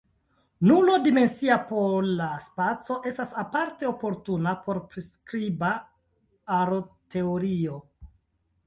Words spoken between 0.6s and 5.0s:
Nulo-dimensia pola spaco estas aparte oportuna por